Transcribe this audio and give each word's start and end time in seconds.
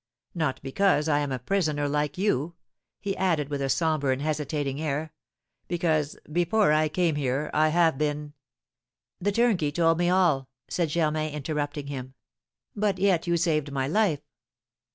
Not 0.33 0.59
because 0.63 1.07
I 1.07 1.19
am 1.19 1.31
a 1.31 1.37
prisoner 1.37 1.87
like 1.87 2.17
you," 2.17 2.55
he 2.99 3.15
added, 3.17 3.49
with 3.49 3.61
a 3.61 3.69
sombre 3.69 4.11
and 4.11 4.19
hesitating 4.19 4.81
air, 4.81 5.13
"because, 5.67 6.17
before 6.31 6.71
I 6.73 6.89
came 6.89 7.13
here, 7.17 7.51
I 7.53 7.69
have 7.69 7.99
been" 7.99 8.33
"The 9.21 9.31
turnkey 9.31 9.71
told 9.71 9.99
me 9.99 10.09
all," 10.09 10.49
said 10.67 10.89
Germain, 10.89 11.31
interrupting 11.35 11.85
him; 11.85 12.15
"but 12.75 12.97
yet 12.97 13.27
you 13.27 13.37
saved 13.37 13.71
my 13.71 13.87
life." 13.87 14.21